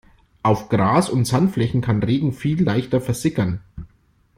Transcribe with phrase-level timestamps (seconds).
[0.41, 3.61] Auf Gras- und Sandflächen kann Regen viel leichter versickern.